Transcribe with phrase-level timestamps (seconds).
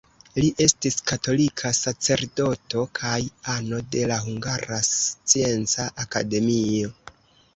[0.43, 3.19] Li estis katolika sacerdoto kaj
[3.55, 6.91] ano de la Hungara Scienca Akademio.